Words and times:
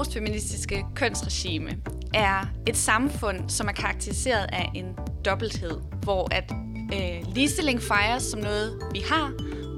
postfeministiske 0.00 0.84
kønsregime 0.94 1.70
er 2.14 2.46
et 2.66 2.76
samfund, 2.76 3.48
som 3.48 3.68
er 3.68 3.72
karakteriseret 3.72 4.46
af 4.52 4.70
en 4.74 4.84
dobbelthed, 5.24 5.80
hvor 6.02 6.28
at 6.34 6.52
øh, 6.94 7.34
ligestilling 7.34 7.82
fejres 7.82 8.22
som 8.22 8.40
noget, 8.40 8.82
vi 8.92 9.02
har, 9.10 9.32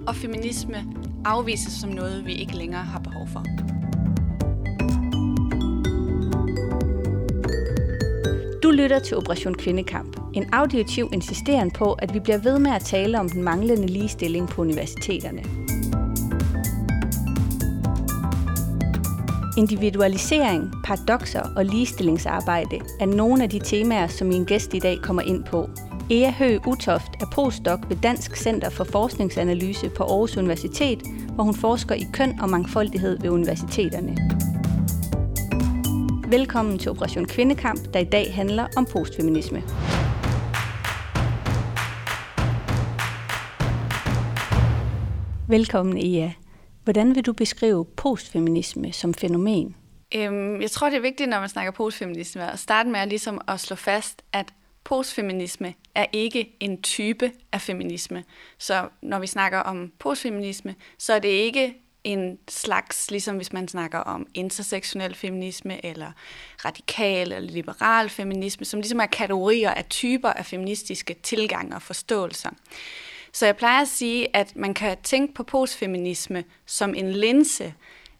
og 0.06 0.16
feminisme 0.16 0.84
afvises 1.24 1.72
som 1.72 1.90
noget, 1.90 2.26
vi 2.26 2.34
ikke 2.34 2.56
længere 2.56 2.82
har 2.82 2.98
behov 2.98 3.28
for. 3.28 3.44
Du 8.62 8.70
lytter 8.70 8.98
til 8.98 9.16
Operation 9.16 9.54
Kvindekamp, 9.54 10.16
en 10.34 10.48
auditiv 10.52 11.10
insisteren 11.12 11.70
på, 11.70 11.92
at 11.92 12.14
vi 12.14 12.20
bliver 12.20 12.38
ved 12.38 12.58
med 12.58 12.70
at 12.70 12.82
tale 12.82 13.20
om 13.20 13.28
den 13.28 13.42
manglende 13.42 13.86
ligestilling 13.86 14.48
på 14.48 14.62
universiteterne. 14.62 15.71
Individualisering, 19.56 20.72
paradoxer 20.84 21.42
og 21.56 21.64
ligestillingsarbejde 21.64 22.80
er 23.00 23.06
nogle 23.06 23.42
af 23.42 23.50
de 23.50 23.58
temaer, 23.58 24.06
som 24.06 24.26
min 24.26 24.44
gæst 24.44 24.74
i 24.74 24.78
dag 24.78 24.98
kommer 25.02 25.22
ind 25.22 25.44
på. 25.44 25.70
Ea 26.10 26.30
Høgh 26.30 26.68
Utoft 26.68 27.10
er 27.20 27.26
postdoc 27.34 27.80
ved 27.88 27.96
Dansk 27.96 28.36
Center 28.36 28.70
for 28.70 28.84
Forskningsanalyse 28.84 29.88
på 29.88 30.04
Aarhus 30.04 30.36
Universitet, 30.36 31.02
hvor 31.34 31.44
hun 31.44 31.54
forsker 31.54 31.94
i 31.94 32.06
køn 32.12 32.40
og 32.40 32.50
mangfoldighed 32.50 33.18
ved 33.20 33.30
universiteterne. 33.30 34.16
Velkommen 36.28 36.78
til 36.78 36.90
Operation 36.90 37.24
Kvindekamp, 37.24 37.94
der 37.94 38.00
i 38.00 38.04
dag 38.04 38.34
handler 38.34 38.66
om 38.76 38.86
postfeminisme. 38.92 39.62
Velkommen, 45.48 45.96
Ea. 45.96 46.41
Hvordan 46.84 47.14
vil 47.14 47.26
du 47.26 47.32
beskrive 47.32 47.84
postfeminisme 47.84 48.92
som 48.92 49.14
fænomen? 49.14 49.76
Øhm, 50.14 50.60
jeg 50.60 50.70
tror, 50.70 50.88
det 50.88 50.96
er 50.96 51.00
vigtigt, 51.00 51.28
når 51.30 51.40
man 51.40 51.48
snakker 51.48 51.72
postfeminisme, 51.72 52.52
at 52.52 52.58
starte 52.58 52.88
med 52.88 53.00
at, 53.00 53.08
ligesom 53.08 53.40
at 53.48 53.60
slå 53.60 53.76
fast, 53.76 54.22
at 54.32 54.52
postfeminisme 54.84 55.74
er 55.94 56.06
ikke 56.12 56.56
en 56.60 56.82
type 56.82 57.30
af 57.52 57.60
feminisme. 57.60 58.24
Så 58.58 58.88
når 59.02 59.18
vi 59.18 59.26
snakker 59.26 59.58
om 59.58 59.92
postfeminisme, 59.98 60.74
så 60.98 61.12
er 61.12 61.18
det 61.18 61.28
ikke 61.28 61.74
en 62.04 62.38
slags, 62.48 63.10
ligesom 63.10 63.36
hvis 63.36 63.52
man 63.52 63.68
snakker 63.68 63.98
om 63.98 64.26
intersektionel 64.34 65.14
feminisme, 65.14 65.86
eller 65.86 66.12
radikal 66.64 67.32
eller 67.32 67.50
liberal 67.50 68.08
feminisme, 68.08 68.64
som 68.64 68.80
ligesom 68.80 69.00
er 69.00 69.06
kategorier 69.06 69.70
af 69.70 69.84
typer 69.84 70.28
af 70.28 70.46
feministiske 70.46 71.16
tilgange 71.22 71.74
og 71.74 71.82
forståelser. 71.82 72.50
Så 73.32 73.46
jeg 73.46 73.56
plejer 73.56 73.82
at 73.82 73.88
sige, 73.88 74.36
at 74.36 74.56
man 74.56 74.74
kan 74.74 74.96
tænke 75.02 75.34
på 75.34 75.42
postfeminisme 75.42 76.44
som 76.66 76.94
en 76.94 77.12
linse 77.12 77.74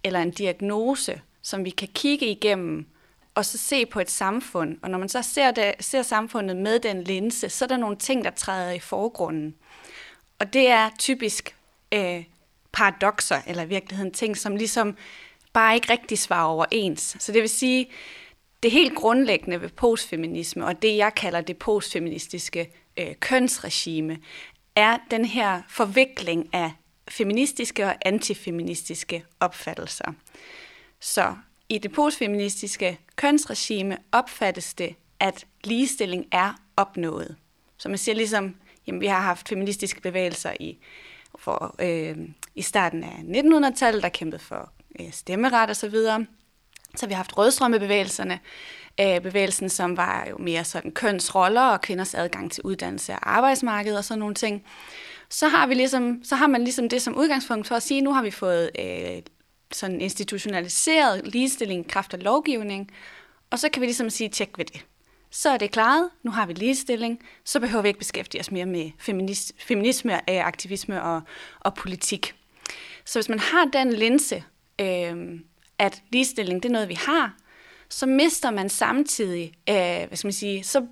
eller 0.04 0.20
en 0.20 0.30
diagnose, 0.30 1.20
som 1.42 1.64
vi 1.64 1.70
kan 1.70 1.88
kigge 1.94 2.26
igennem 2.26 2.86
og 3.34 3.44
så 3.44 3.58
se 3.58 3.86
på 3.86 4.00
et 4.00 4.10
samfund. 4.10 4.78
Og 4.82 4.90
når 4.90 4.98
man 4.98 5.08
så 5.08 5.22
ser, 5.22 5.50
det, 5.50 5.74
ser 5.80 6.02
samfundet 6.02 6.56
med 6.56 6.78
den 6.78 7.04
linse, 7.04 7.48
så 7.48 7.64
er 7.64 7.66
der 7.66 7.76
nogle 7.76 7.96
ting, 7.96 8.24
der 8.24 8.30
træder 8.30 8.72
i 8.72 8.78
forgrunden. 8.78 9.54
Og 10.38 10.52
det 10.52 10.68
er 10.68 10.90
typisk 10.98 11.56
øh, 11.92 12.24
paradoxer, 12.72 13.40
eller 13.46 13.62
i 13.62 13.68
virkeligheden 13.68 14.12
ting, 14.12 14.36
som 14.36 14.56
ligesom 14.56 14.96
bare 15.52 15.74
ikke 15.74 15.92
rigtig 15.92 16.18
svarer 16.18 16.48
overens. 16.48 17.16
Så 17.18 17.32
det 17.32 17.40
vil 17.40 17.48
sige, 17.48 17.90
det 18.62 18.70
helt 18.70 18.94
grundlæggende 18.94 19.60
ved 19.60 19.68
postfeminisme, 19.68 20.66
og 20.66 20.82
det 20.82 20.96
jeg 20.96 21.14
kalder 21.14 21.40
det 21.40 21.56
postfeministiske 21.56 22.72
øh, 22.96 23.14
kønsregime, 23.20 24.18
er 24.76 24.98
den 25.10 25.24
her 25.24 25.62
forvikling 25.68 26.48
af 26.52 26.72
feministiske 27.08 27.86
og 27.86 27.94
antifeministiske 28.04 29.24
opfattelser. 29.40 30.12
Så 31.00 31.34
i 31.68 31.78
det 31.78 31.92
postfeministiske 31.92 32.98
kønsregime 33.16 33.96
opfattes 34.12 34.74
det, 34.74 34.94
at 35.20 35.46
ligestilling 35.64 36.26
er 36.32 36.54
opnået. 36.76 37.36
Så 37.78 37.88
man 37.88 37.98
siger 37.98 38.14
ligesom, 38.14 38.54
jamen 38.86 39.00
vi 39.00 39.06
har 39.06 39.20
haft 39.20 39.48
feministiske 39.48 40.00
bevægelser 40.00 40.52
i, 40.60 40.78
for, 41.38 41.74
øh, 41.78 42.18
i 42.54 42.62
starten 42.62 43.04
af 43.04 43.42
1900-tallet, 43.42 44.02
der 44.02 44.08
kæmpede 44.08 44.42
for 44.42 44.72
øh, 45.00 45.12
stemmeret 45.12 45.70
og 45.70 45.76
så 45.76 45.88
videre. 45.88 46.26
Så 46.96 47.06
vi 47.06 47.12
har 47.12 47.16
haft 47.16 47.38
rødstrømmebevægelserne, 47.38 48.40
øh, 49.00 49.20
bevægelsen, 49.20 49.68
som 49.68 49.96
var 49.96 50.26
jo 50.30 50.38
mere 50.38 50.64
sådan 50.64 50.90
kønsroller 50.90 51.62
og 51.62 51.80
kvinders 51.80 52.14
adgang 52.14 52.52
til 52.52 52.62
uddannelse 52.64 53.12
og 53.12 53.36
arbejdsmarked 53.36 53.96
og 53.96 54.04
sådan 54.04 54.18
nogle 54.18 54.34
ting. 54.34 54.64
Så 55.28 55.48
har, 55.48 55.66
vi 55.66 55.74
ligesom, 55.74 56.20
så 56.24 56.36
har 56.36 56.46
man 56.46 56.64
ligesom 56.64 56.88
det 56.88 57.02
som 57.02 57.16
udgangspunkt 57.16 57.66
for 57.66 57.74
at 57.74 57.82
sige, 57.82 57.98
at 57.98 58.04
nu 58.04 58.12
har 58.12 58.22
vi 58.22 58.30
fået 58.30 58.70
øh, 58.78 59.22
sådan 59.72 60.00
institutionaliseret 60.00 61.26
ligestilling 61.26 61.88
kraft 61.88 62.14
og 62.14 62.20
lovgivning, 62.20 62.90
og 63.50 63.58
så 63.58 63.68
kan 63.68 63.80
vi 63.80 63.86
ligesom 63.86 64.10
sige, 64.10 64.28
tjek 64.28 64.58
ved 64.58 64.64
det. 64.64 64.84
Så 65.30 65.50
er 65.50 65.56
det 65.56 65.70
klaret, 65.70 66.10
nu 66.22 66.30
har 66.30 66.46
vi 66.46 66.52
ligestilling, 66.52 67.18
så 67.44 67.60
behøver 67.60 67.82
vi 67.82 67.88
ikke 67.88 67.98
beskæftige 67.98 68.40
os 68.40 68.50
mere 68.50 68.66
med 68.66 68.90
feminist, 68.98 69.52
feminisme, 69.58 70.14
øh, 70.14 70.46
aktivisme 70.46 71.02
og, 71.02 71.22
og 71.60 71.74
politik. 71.74 72.34
Så 73.04 73.18
hvis 73.18 73.28
man 73.28 73.38
har 73.38 73.64
den 73.64 73.92
linse, 73.92 74.44
øh, 74.80 75.40
at 75.78 76.02
ligestilling 76.10 76.62
det 76.62 76.68
er 76.68 76.72
noget, 76.72 76.88
vi 76.88 76.94
har, 76.94 77.36
så 77.92 78.06
mister 78.06 78.50
man 78.50 78.68
samtidig, 78.68 79.54
øh, 79.68 79.74
hvad 80.08 80.16
skal 80.16 80.26
man 80.26 80.32
sige, 80.32 80.64
så 80.64 80.86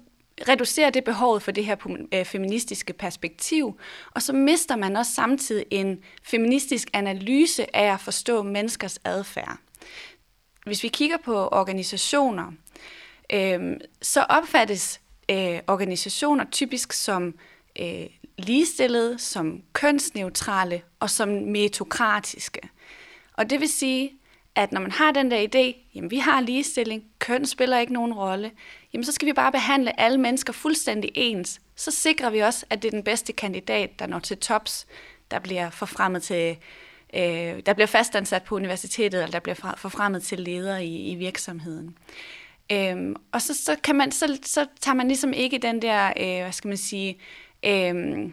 reducerer 0.48 0.90
det 0.90 1.04
behovet 1.04 1.42
for 1.42 1.50
det 1.50 1.64
her 1.64 1.76
øh, 2.12 2.24
feministiske 2.24 2.92
perspektiv, 2.92 3.80
og 4.10 4.22
så 4.22 4.32
mister 4.32 4.76
man 4.76 4.96
også 4.96 5.12
samtidig 5.12 5.64
en 5.70 5.98
feministisk 6.22 6.90
analyse 6.92 7.76
af 7.76 7.92
at 7.92 8.00
forstå 8.00 8.42
menneskers 8.42 8.98
adfærd. 9.04 9.58
Hvis 10.66 10.82
vi 10.82 10.88
kigger 10.88 11.16
på 11.24 11.48
organisationer, 11.48 12.52
øh, 13.32 13.76
så 14.02 14.22
opfattes 14.22 15.00
øh, 15.30 15.60
organisationer 15.66 16.44
typisk 16.52 16.92
som 16.92 17.34
øh, 17.80 18.06
ligestillede, 18.38 19.18
som 19.18 19.62
kønsneutrale 19.72 20.82
og 21.00 21.10
som 21.10 21.28
metokratiske. 21.28 22.60
Og 23.32 23.50
det 23.50 23.60
vil 23.60 23.68
sige, 23.68 24.19
at 24.54 24.72
når 24.72 24.80
man 24.80 24.90
har 24.90 25.12
den 25.12 25.30
der 25.30 25.46
idé, 25.46 25.90
jamen 25.94 26.10
vi 26.10 26.18
har 26.18 26.40
ligestilling, 26.40 27.04
køn 27.18 27.46
spiller 27.46 27.78
ikke 27.78 27.92
nogen 27.92 28.12
rolle, 28.12 28.50
jamen 28.92 29.04
så 29.04 29.12
skal 29.12 29.26
vi 29.26 29.32
bare 29.32 29.52
behandle 29.52 30.00
alle 30.00 30.18
mennesker 30.18 30.52
fuldstændig 30.52 31.10
ens. 31.14 31.60
Så 31.76 31.90
sikrer 31.90 32.30
vi 32.30 32.38
også, 32.38 32.66
at 32.70 32.82
det 32.82 32.88
er 32.88 32.92
den 32.92 33.02
bedste 33.02 33.32
kandidat, 33.32 33.98
der 33.98 34.06
når 34.06 34.18
til 34.18 34.38
tops, 34.38 34.86
der 35.30 35.38
bliver 35.38 35.70
forfremmet 35.70 36.22
til, 36.22 36.56
øh, 37.14 37.60
der 37.66 37.72
bliver 37.74 37.86
fastansat 37.86 38.42
på 38.42 38.54
universitetet, 38.54 39.22
eller 39.22 39.32
der 39.32 39.40
bliver 39.40 39.74
forfremmet 39.76 40.22
til 40.22 40.40
leder 40.40 40.78
i, 40.78 41.10
i 41.10 41.14
virksomheden. 41.14 41.96
Øhm, 42.72 43.16
og 43.32 43.42
så, 43.42 43.54
så, 43.54 43.76
kan 43.84 43.96
man, 43.96 44.12
så, 44.12 44.38
så 44.42 44.66
tager 44.80 44.94
man 44.94 45.08
ligesom 45.08 45.32
ikke 45.32 45.58
den 45.58 45.82
der, 45.82 46.12
øh, 46.16 46.42
hvad 46.42 46.52
skal 46.52 46.68
man 46.68 46.76
sige, 46.76 47.18
øh, 47.66 48.30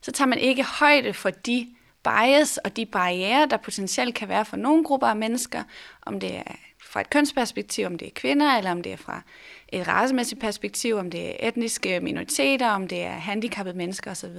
så 0.00 0.12
tager 0.12 0.28
man 0.28 0.38
ikke 0.38 0.62
højde 0.62 1.12
for 1.12 1.30
de 1.30 1.68
bias 2.06 2.56
og 2.56 2.76
de 2.76 2.86
barriere, 2.86 3.46
der 3.50 3.56
potentielt 3.56 4.14
kan 4.14 4.28
være 4.28 4.44
for 4.44 4.56
nogle 4.56 4.84
grupper 4.84 5.06
af 5.06 5.16
mennesker, 5.16 5.62
om 6.02 6.20
det 6.20 6.36
er 6.36 6.54
fra 6.82 7.00
et 7.00 7.10
kønsperspektiv, 7.10 7.86
om 7.86 7.98
det 7.98 8.08
er 8.08 8.12
kvinder, 8.14 8.56
eller 8.56 8.70
om 8.70 8.82
det 8.82 8.92
er 8.92 8.96
fra 8.96 9.22
et 9.68 9.88
racemæssigt 9.88 10.40
perspektiv, 10.40 10.96
om 10.96 11.10
det 11.10 11.30
er 11.30 11.48
etniske 11.48 12.00
minoriteter, 12.00 12.68
om 12.68 12.88
det 12.88 13.02
er 13.02 13.10
handicappede 13.12 13.76
mennesker 13.76 14.10
osv., 14.10 14.36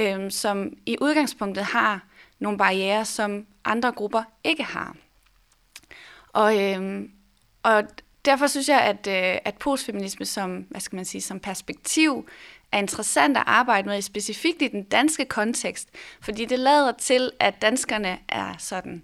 øhm, 0.00 0.30
som 0.30 0.72
i 0.86 0.96
udgangspunktet 1.00 1.64
har 1.64 2.00
nogle 2.38 2.58
barriere, 2.58 3.04
som 3.04 3.46
andre 3.64 3.92
grupper 3.92 4.22
ikke 4.44 4.62
har. 4.62 4.96
Og, 6.32 6.62
øhm, 6.62 7.10
og 7.62 7.84
derfor 8.24 8.46
synes 8.46 8.68
jeg, 8.68 8.80
at, 8.80 9.06
øh, 9.06 9.38
at 9.44 9.54
postfeminisme 9.54 10.26
som, 10.26 10.66
hvad 10.70 10.80
skal 10.80 10.96
man 10.96 11.04
sige, 11.04 11.20
som 11.20 11.40
perspektiv 11.40 12.28
er 12.72 12.78
interessant 12.78 13.36
at 13.36 13.42
arbejde 13.46 13.88
med, 13.88 14.02
specifikt 14.02 14.62
i 14.62 14.68
den 14.68 14.82
danske 14.82 15.24
kontekst, 15.24 15.88
fordi 16.20 16.44
det 16.44 16.58
lader 16.58 16.92
til, 16.92 17.30
at 17.40 17.62
danskerne 17.62 18.18
er 18.28 18.54
sådan 18.58 19.02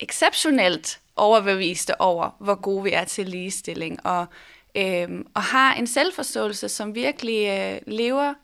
exceptionelt 0.00 1.00
overbeviste 1.16 2.00
over, 2.00 2.30
hvor 2.40 2.54
gode 2.54 2.84
vi 2.84 2.92
er 2.92 3.04
til 3.04 3.28
ligestilling, 3.28 4.06
og, 4.06 4.26
øh, 4.74 5.08
og 5.34 5.42
har 5.42 5.74
en 5.74 5.86
selvforståelse, 5.86 6.68
som 6.68 6.94
virkelig 6.94 7.48
øh, 7.48 7.80
lever 7.94 8.34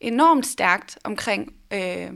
enormt 0.00 0.46
stærkt 0.46 0.98
omkring, 1.04 1.54
øh, 1.70 2.10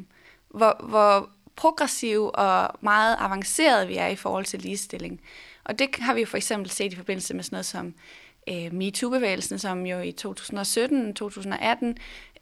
hvor, 0.48 0.84
hvor 0.88 1.30
progressiv 1.56 2.30
og 2.34 2.70
meget 2.80 3.16
avanceret 3.18 3.88
vi 3.88 3.96
er 3.96 4.06
i 4.06 4.16
forhold 4.16 4.44
til 4.44 4.60
ligestilling. 4.60 5.20
Og 5.64 5.78
det 5.78 5.96
har 5.98 6.14
vi 6.14 6.20
jo 6.20 6.26
for 6.26 6.36
eksempel 6.36 6.70
set 6.70 6.92
i 6.92 6.96
forbindelse 6.96 7.34
med 7.34 7.42
sådan 7.42 7.54
noget 7.54 7.66
som 7.66 7.94
øh, 8.48 8.72
MeToo-bevægelsen, 8.72 9.58
som 9.58 9.86
jo 9.86 9.98
i 10.00 10.14
2017-2018 10.26 11.94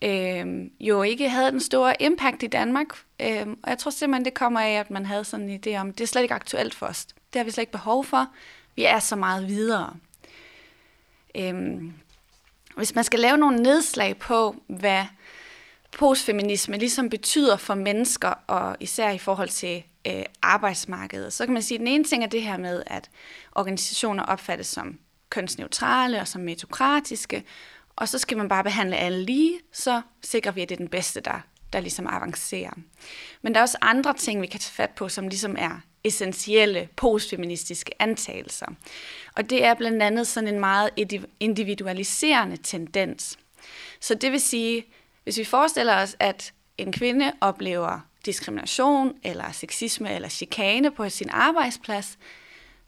øh, 0.02 0.70
jo 0.80 1.02
ikke 1.02 1.28
havde 1.28 1.50
den 1.50 1.60
store 1.60 2.02
impact 2.02 2.42
i 2.42 2.46
Danmark. 2.46 2.86
Øh, 3.20 3.46
og 3.62 3.70
jeg 3.70 3.78
tror 3.78 3.90
simpelthen, 3.90 4.24
det 4.24 4.34
kommer 4.34 4.60
af, 4.60 4.72
at 4.72 4.90
man 4.90 5.06
havde 5.06 5.24
sådan 5.24 5.48
en 5.48 5.60
idé 5.66 5.76
om, 5.76 5.92
det 5.92 6.04
er 6.04 6.08
slet 6.08 6.22
ikke 6.22 6.34
aktuelt 6.34 6.74
for 6.74 6.86
os. 6.86 7.04
Det 7.04 7.38
har 7.38 7.44
vi 7.44 7.50
slet 7.50 7.62
ikke 7.62 7.72
behov 7.72 8.04
for. 8.04 8.26
Vi 8.76 8.84
er 8.84 8.98
så 8.98 9.16
meget 9.16 9.48
videre. 9.48 9.96
Øh, 11.34 11.82
hvis 12.76 12.94
man 12.94 13.04
skal 13.04 13.20
lave 13.20 13.36
nogle 13.36 13.62
nedslag 13.62 14.18
på, 14.18 14.56
hvad 14.66 15.04
postfeminisme 15.98 16.78
ligesom 16.78 17.10
betyder 17.10 17.56
for 17.56 17.74
mennesker, 17.74 18.34
og 18.46 18.76
især 18.80 19.10
i 19.10 19.18
forhold 19.18 19.48
til 19.48 19.82
øh, 20.06 20.24
arbejdsmarkedet. 20.42 21.32
Så 21.32 21.44
kan 21.44 21.52
man 21.52 21.62
sige, 21.62 21.76
at 21.76 21.80
den 21.80 21.88
ene 21.88 22.04
ting 22.04 22.24
er 22.24 22.28
det 22.28 22.42
her 22.42 22.56
med, 22.56 22.82
at 22.86 23.10
organisationer 23.52 24.22
opfattes 24.22 24.66
som 24.66 24.98
kønsneutrale 25.32 26.20
og 26.20 26.28
som 26.28 26.40
metokratiske, 26.40 27.44
og 27.96 28.08
så 28.08 28.18
skal 28.18 28.36
man 28.36 28.48
bare 28.48 28.64
behandle 28.64 28.96
alle 28.96 29.24
lige, 29.24 29.60
så 29.72 30.02
sikrer 30.22 30.52
vi, 30.52 30.60
at 30.62 30.68
det 30.68 30.74
er 30.74 30.78
den 30.78 30.88
bedste, 30.88 31.20
der, 31.20 31.40
der 31.72 31.80
ligesom 31.80 32.06
avancerer. 32.06 32.72
Men 33.42 33.54
der 33.54 33.60
er 33.60 33.62
også 33.62 33.78
andre 33.80 34.14
ting, 34.14 34.42
vi 34.42 34.46
kan 34.46 34.60
tage 34.60 34.72
fat 34.72 34.90
på, 34.90 35.08
som 35.08 35.28
ligesom 35.28 35.56
er 35.58 35.80
essentielle 36.04 36.88
postfeministiske 36.96 38.02
antagelser. 38.02 38.66
Og 39.36 39.50
det 39.50 39.64
er 39.64 39.74
blandt 39.74 40.02
andet 40.02 40.26
sådan 40.26 40.48
en 40.48 40.60
meget 40.60 40.90
individualiserende 41.40 42.56
tendens. 42.56 43.38
Så 44.00 44.14
det 44.14 44.32
vil 44.32 44.40
sige, 44.40 44.84
hvis 45.24 45.38
vi 45.38 45.44
forestiller 45.44 46.02
os, 46.02 46.16
at 46.18 46.52
en 46.78 46.92
kvinde 46.92 47.32
oplever 47.40 48.00
diskrimination 48.26 49.14
eller 49.22 49.52
sexisme 49.52 50.14
eller 50.14 50.28
chikane 50.28 50.90
på 50.90 51.08
sin 51.08 51.30
arbejdsplads, 51.30 52.18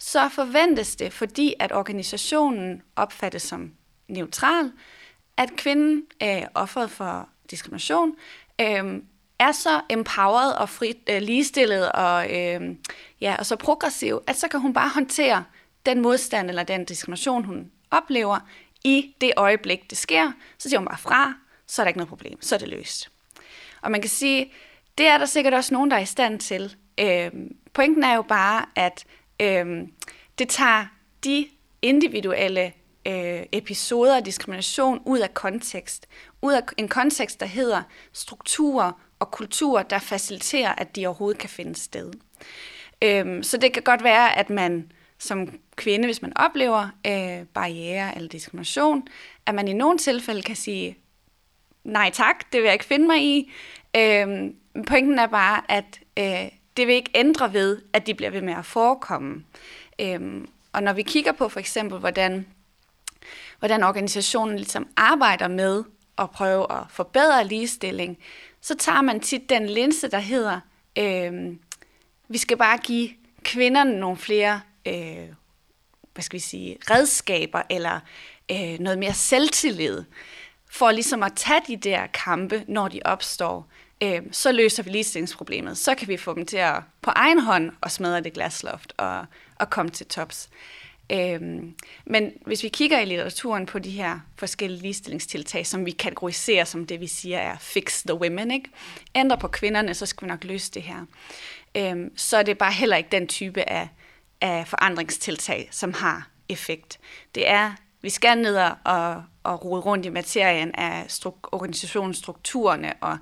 så 0.05 0.29
forventes 0.29 0.97
det, 0.97 1.13
fordi 1.13 1.55
at 1.59 1.73
organisationen 1.73 2.83
opfattes 2.97 3.43
som 3.43 3.73
neutral, 4.09 4.73
at 5.37 5.51
kvinden 5.57 6.03
er 6.21 6.49
offeret 6.55 6.91
for 6.91 7.29
diskrimination, 7.51 8.17
øh, 8.61 9.03
er 9.39 9.53
så 9.53 9.81
empowered 9.91 10.53
og 10.53 10.69
frit, 10.69 10.97
øh, 11.11 11.23
ligestillet 11.23 11.93
og, 11.93 12.37
øh, 12.37 12.77
ja, 13.21 13.37
og 13.39 13.47
så 13.47 13.57
progressiv, 13.57 14.21
at 14.27 14.37
så 14.37 14.49
kan 14.49 14.61
hun 14.61 14.73
bare 14.73 14.89
håndtere 14.89 15.45
den 15.87 16.01
modstand 16.01 16.49
eller 16.49 16.63
den 16.63 16.85
diskrimination, 16.85 17.45
hun 17.45 17.71
oplever 17.91 18.39
i 18.85 19.15
det 19.21 19.33
øjeblik, 19.37 19.91
det 19.91 19.99
sker. 19.99 20.33
Så 20.59 20.69
siger 20.69 20.79
hun 20.79 20.89
bare 20.89 20.99
fra, 20.99 21.35
så 21.67 21.83
er 21.83 21.85
der 21.85 21.89
ikke 21.89 21.99
noget 21.99 22.09
problem, 22.09 22.43
så 22.43 22.55
er 22.55 22.59
det 22.59 22.69
løst. 22.69 23.11
Og 23.83 23.91
man 23.91 24.01
kan 24.01 24.11
sige, 24.11 24.53
det 24.99 25.07
er 25.07 25.19
der 25.19 25.27
sikkert 25.27 25.55
også 25.55 25.75
nogen, 25.75 25.91
der 25.91 25.97
er 25.97 26.01
i 26.01 26.07
stand 26.07 26.41
til. 26.41 26.77
Øh, 27.01 27.31
pointen 27.73 28.05
er 28.05 28.15
jo 28.15 28.23
bare, 28.23 28.67
at 28.77 29.05
øh, 29.41 29.89
det 30.39 30.49
tager 30.49 30.87
de 31.25 31.47
individuelle 31.83 32.73
øh, 33.07 33.43
episoder 33.53 34.17
af 34.17 34.25
diskrimination 34.25 35.03
ud 35.07 35.19
af 35.19 35.35
kontekst. 35.35 36.07
Ud 36.43 36.53
af 36.53 36.63
en 36.77 36.89
kontekst, 36.89 37.41
der 37.41 37.47
hedder 37.47 37.83
strukturer 38.13 38.93
og 39.19 39.31
kulturer, 39.31 39.83
der 39.83 39.99
faciliterer, 39.99 40.75
at 40.75 40.97
de 40.97 41.07
overhovedet 41.07 41.41
kan 41.41 41.51
finde 41.51 41.75
sted. 41.75 42.13
Øh, 43.03 43.45
så 43.45 43.57
det 43.57 43.73
kan 43.73 43.83
godt 43.83 44.05
være, 44.05 44.39
at 44.39 44.51
man 44.51 44.93
som 45.19 45.49
kvinde, 45.77 46.05
hvis 46.05 46.23
man 46.23 46.33
oplever 46.37 46.89
øh, 47.07 47.47
barriere 47.47 48.17
eller 48.17 48.29
diskrimination, 48.29 49.09
at 49.47 49.55
man 49.55 49.69
i 49.69 49.73
nogle 49.73 49.99
tilfælde 49.99 50.43
kan 50.43 50.57
sige, 50.57 50.99
nej 51.85 52.11
tak, 52.11 52.53
det 52.53 52.61
vil 52.61 52.65
jeg 52.65 52.73
ikke 52.73 52.85
finde 52.85 53.07
mig 53.07 53.23
i. 53.23 53.53
Øh, 53.97 54.27
pointen 54.87 55.19
er 55.19 55.27
bare, 55.27 55.63
at 55.69 56.01
øh, 56.19 56.51
det 56.77 56.87
vil 56.87 56.95
ikke 56.95 57.11
ændre 57.15 57.53
ved, 57.53 57.83
at 57.93 58.07
de 58.07 58.15
bliver 58.15 58.31
ved 58.31 58.41
med 58.43 58.55
at 58.55 58.67
forekomme. 58.67 59.45
Øhm, 59.99 60.49
og 60.73 60.83
når 60.83 60.93
vi 60.93 61.03
kigger 61.03 61.33
på 61.33 61.49
for 61.49 61.61
eksempel, 61.61 61.99
hvordan, 61.99 62.47
hvordan 63.59 63.83
organisationen 63.83 64.57
ligesom 64.57 64.89
arbejder 64.97 65.49
med 65.49 65.85
at 66.19 66.31
prøve 66.31 66.73
at 66.73 66.87
forbedre 66.91 67.45
ligestilling, 67.45 68.19
så 68.61 68.75
tager 68.75 69.03
man 69.03 69.21
tit 69.21 69.49
den 69.49 69.67
linse, 69.67 70.11
der 70.11 70.19
hedder, 70.19 70.61
øhm, 70.99 71.59
vi 72.29 72.39
skal 72.39 72.57
bare 72.57 72.79
give 72.79 73.11
kvinderne 73.43 74.01
nogle 74.01 74.17
flere 74.17 74.61
øh, 74.87 75.29
hvad 76.15 76.23
skal 76.23 76.37
vi 76.37 76.43
sige, 76.43 76.77
redskaber 76.91 77.63
eller 77.71 78.01
øh, 78.51 78.79
noget 78.79 78.99
mere 78.99 79.15
selvtillid 79.15 80.05
for 80.71 80.91
ligesom 80.91 81.23
at 81.23 81.33
tage 81.37 81.61
de 81.67 81.77
der 81.77 82.07
kampe, 82.07 82.65
når 82.69 82.89
de 82.89 83.01
opstår, 83.05 83.67
øh, 84.05 84.23
så 84.33 84.53
løser 84.53 84.83
vi 84.83 84.91
ligestillingsproblemet. 84.91 85.79
Så 85.79 85.95
kan 85.95 86.09
vi 86.09 86.17
få 86.17 86.35
dem 86.35 86.47
til 86.47 86.57
at 86.57 86.83
på 87.03 87.11
egen 87.11 87.41
hånd 87.41 87.73
og 87.81 87.91
smadre 87.91 88.21
det 88.21 88.33
glasloft 88.33 88.93
og, 88.97 89.27
og 89.61 89.71
komme 89.71 89.91
til 89.91 90.07
tops. 90.07 90.49
Øhm, 91.13 91.75
men 92.07 92.33
hvis 92.47 92.63
vi 92.63 92.69
kigger 92.69 93.01
i 93.01 93.05
litteraturen 93.05 93.67
på 93.67 93.79
de 93.79 93.91
her 93.91 94.21
forskellige 94.37 94.83
ligestillingstiltag, 94.83 95.67
som 95.67 95.87
vi 95.87 95.91
kategoriserer 95.91 96.65
som 96.65 96.87
det, 96.87 97.01
vi 97.01 97.07
siger 97.07 97.39
er 97.39 97.57
fix 97.61 98.03
the 98.03 98.15
women, 98.15 98.51
ikke? 98.51 98.71
ændre 99.15 99.39
på 99.39 99.49
kvinderne, 99.49 99.95
så 99.95 100.07
skal 100.07 100.27
vi 100.27 100.29
nok 100.29 100.45
løse 100.45 100.73
det 100.73 100.83
her. 100.83 101.05
Øhm, 101.77 102.17
så 102.17 102.37
er 102.37 102.43
det 102.43 102.59
bare 102.59 102.73
heller 102.73 102.97
ikke 102.97 103.11
den 103.13 103.27
type 103.27 103.71
af, 103.71 103.89
af 104.41 104.69
forandringstiltag, 104.69 105.69
som 105.71 105.93
har 105.93 106.29
effekt. 106.49 106.99
Det 107.35 107.49
er, 107.49 107.73
vi 108.03 108.11
skal 108.11 108.39
ned 108.39 108.57
og, 108.85 109.23
og 109.43 109.65
rode 109.65 109.81
rundt 109.81 110.07
i 110.07 110.09
materien 110.09 110.75
af 110.75 111.05
stru- 111.05 111.49
organisationsstrukturerne 111.53 112.93
og, 113.01 113.19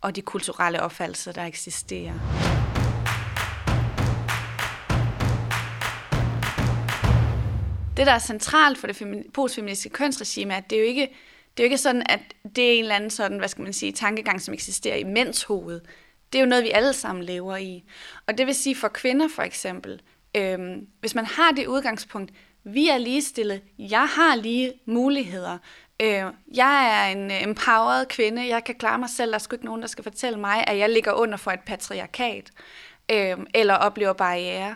og 0.00 0.16
de 0.16 0.22
kulturelle 0.22 0.82
opfattelser, 0.82 1.32
der 1.32 1.44
eksisterer. 1.44 2.14
Det, 7.96 8.06
der 8.06 8.12
er 8.12 8.18
centralt 8.18 8.78
for 8.78 8.86
det 8.86 9.26
postfeministiske 9.34 9.94
kønsregime, 9.94 10.52
er, 10.52 10.56
at 10.56 10.70
det 10.70 10.76
er 10.76 10.80
jo 10.80 10.86
ikke 10.86 11.08
det 11.56 11.62
er 11.62 11.64
jo 11.64 11.72
ikke 11.72 11.78
sådan, 11.78 12.02
at 12.08 12.20
det 12.56 12.68
er 12.68 12.72
en 12.72 12.84
eller 12.84 12.94
anden 12.94 13.10
sådan, 13.10 13.38
hvad 13.38 13.48
skal 13.48 13.62
man 13.62 13.72
sige, 13.72 13.92
tankegang, 13.92 14.40
som 14.40 14.54
eksisterer 14.54 14.96
i 14.96 15.04
mænds 15.04 15.42
hoved. 15.42 15.80
Det 16.32 16.38
er 16.38 16.42
jo 16.42 16.48
noget, 16.48 16.64
vi 16.64 16.70
alle 16.70 16.92
sammen 16.92 17.24
lever 17.24 17.56
i. 17.56 17.84
Og 18.26 18.38
det 18.38 18.46
vil 18.46 18.54
sige 18.54 18.76
for 18.76 18.88
kvinder 18.88 19.28
for 19.28 19.42
eksempel, 19.42 20.00
øhm, 20.36 20.86
hvis 21.00 21.14
man 21.14 21.26
har 21.26 21.50
det 21.50 21.66
udgangspunkt, 21.66 22.32
vi 22.64 22.88
er 22.88 22.98
ligestillet, 22.98 23.62
jeg 23.78 24.06
har 24.06 24.36
lige 24.36 24.72
muligheder, 24.86 25.58
øh, 26.00 26.32
jeg 26.54 27.06
er 27.06 27.12
en 27.12 27.30
øh, 27.30 27.42
empowered 27.42 28.06
kvinde, 28.06 28.48
jeg 28.48 28.64
kan 28.64 28.74
klare 28.74 28.98
mig 28.98 29.10
selv, 29.10 29.30
der 29.30 29.34
er 29.34 29.38
sgu 29.38 29.54
ikke 29.54 29.64
nogen, 29.64 29.82
der 29.82 29.88
skal 29.88 30.04
fortælle 30.04 30.38
mig, 30.38 30.64
at 30.66 30.78
jeg 30.78 30.90
ligger 30.90 31.12
under 31.12 31.36
for 31.36 31.50
et 31.50 31.60
patriarkat, 31.60 32.50
øh, 33.10 33.36
eller 33.54 33.74
oplever 33.74 34.12
barriere. 34.12 34.74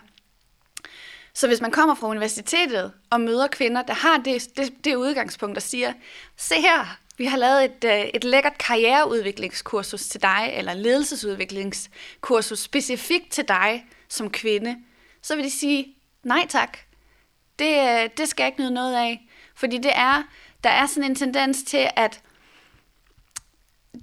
Så 1.33 1.47
hvis 1.47 1.61
man 1.61 1.71
kommer 1.71 1.95
fra 1.95 2.07
universitetet 2.07 2.93
og 3.09 3.21
møder 3.21 3.47
kvinder, 3.47 3.81
der 3.81 3.93
har 3.93 4.17
det, 4.17 4.57
det, 4.57 4.85
det 4.85 4.95
udgangspunkt 4.95 5.57
og 5.57 5.63
siger, 5.63 5.93
se 6.37 6.55
her, 6.55 6.97
vi 7.17 7.25
har 7.25 7.37
lavet 7.37 7.65
et, 7.65 7.83
øh, 7.83 8.09
et 8.13 8.23
lækkert 8.23 8.57
karriereudviklingskursus 8.57 10.07
til 10.07 10.21
dig, 10.21 10.51
eller 10.53 10.73
ledelsesudviklingskursus 10.73 12.59
specifikt 12.59 13.31
til 13.31 13.47
dig 13.47 13.85
som 14.09 14.29
kvinde, 14.29 14.77
så 15.21 15.35
vil 15.35 15.45
de 15.45 15.49
sige, 15.49 15.95
nej 16.23 16.45
tak, 16.49 16.77
det, 17.59 17.79
øh, 17.79 18.09
det 18.17 18.29
skal 18.29 18.43
jeg 18.43 18.47
ikke 18.47 18.61
nyde 18.61 18.71
noget 18.71 18.95
af. 18.95 19.29
Fordi 19.55 19.77
det 19.77 19.91
er, 19.95 20.23
der 20.65 20.71
er 20.71 20.85
sådan 20.85 21.09
en 21.09 21.15
tendens 21.15 21.63
til, 21.63 21.87
at 21.95 22.21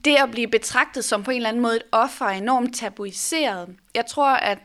det 0.05 0.17
at 0.17 0.31
blive 0.31 0.49
betragtet 0.49 1.05
som 1.05 1.23
på 1.23 1.31
en 1.31 1.37
eller 1.37 1.49
anden 1.49 1.62
måde 1.62 1.76
et 1.76 1.83
offer 1.92 2.25
er 2.25 2.31
enormt 2.31 2.76
tabuiseret. 2.76 3.76
Jeg 3.95 4.07
tror, 4.07 4.31
at 4.31 4.59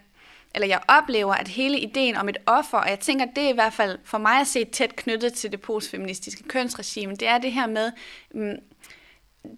eller 0.55 0.67
jeg 0.67 0.79
oplever, 0.87 1.33
at 1.33 1.47
hele 1.47 1.79
ideen 1.79 2.15
om 2.15 2.29
et 2.29 2.37
offer, 2.45 2.77
og 2.77 2.89
jeg 2.89 2.99
tænker, 2.99 3.25
det 3.25 3.43
er 3.43 3.49
i 3.49 3.53
hvert 3.53 3.73
fald 3.73 3.99
for 4.03 4.17
mig 4.17 4.39
at 4.39 4.47
se 4.47 4.65
tæt 4.65 4.95
knyttet 4.95 5.33
til 5.33 5.51
det 5.51 5.61
postfeministiske 5.61 6.43
kønsregime, 6.43 7.15
det 7.15 7.27
er 7.27 7.37
det 7.37 7.51
her 7.51 7.67
med, 7.67 7.91
mm, 8.33 8.55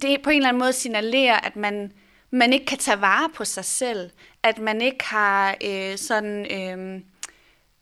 det 0.01 0.21
på 0.21 0.29
en 0.29 0.35
eller 0.35 0.49
anden 0.49 0.59
måde 0.59 0.73
signalerer, 0.73 1.35
at 1.35 1.55
man, 1.55 1.91
man 2.31 2.53
ikke 2.53 2.65
kan 2.65 2.77
tage 2.77 3.01
vare 3.01 3.29
på 3.35 3.45
sig 3.45 3.65
selv, 3.65 4.09
at 4.43 4.59
man 4.59 4.81
ikke 4.81 5.05
har 5.05 5.55
øh, 5.65 5.97
sådan... 5.97 6.51
Øh, 6.51 7.01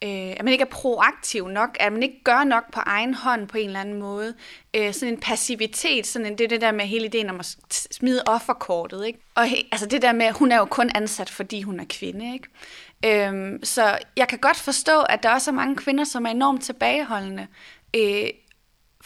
øh, 0.03 0.31
at 0.31 0.43
man 0.43 0.51
ikke 0.51 0.61
er 0.61 0.69
proaktiv 0.71 1.47
nok, 1.47 1.77
at 1.79 1.93
man 1.93 2.03
ikke 2.03 2.23
gør 2.23 2.43
nok 2.43 2.73
på 2.73 2.79
egen 2.85 3.13
hånd 3.13 3.47
på 3.47 3.57
en 3.57 3.67
eller 3.67 3.79
anden 3.79 3.99
måde. 3.99 4.33
Øh, 4.73 4.93
sådan 4.93 5.13
en 5.13 5.19
passivitet, 5.19 6.07
sådan 6.07 6.25
en, 6.25 6.37
det 6.37 6.43
er 6.43 6.47
det 6.47 6.61
der 6.61 6.71
med 6.71 6.85
hele 6.85 7.05
ideen 7.05 7.29
om 7.29 7.39
at 7.39 7.57
smide 7.91 8.23
offerkortet. 8.25 9.05
Ikke? 9.07 9.19
Og 9.35 9.45
he, 9.45 9.55
altså 9.71 9.87
det 9.87 10.01
der 10.01 10.11
med, 10.11 10.31
hun 10.31 10.51
er 10.51 10.57
jo 10.57 10.65
kun 10.65 10.91
ansat, 10.95 11.29
fordi 11.29 11.61
hun 11.61 11.79
er 11.79 11.85
kvinde. 11.89 12.33
Ikke? 12.33 13.29
Øh, 13.29 13.59
så 13.63 13.97
jeg 14.17 14.27
kan 14.27 14.39
godt 14.39 14.57
forstå, 14.57 15.01
at 15.01 15.23
der 15.23 15.29
også 15.29 15.51
er 15.51 15.55
mange 15.55 15.75
kvinder, 15.75 16.03
som 16.03 16.25
er 16.25 16.29
enormt 16.29 16.63
tilbageholdende. 16.63 17.47
Øh, 17.95 18.27